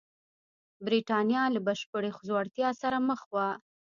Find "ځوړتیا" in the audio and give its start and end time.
2.27-2.69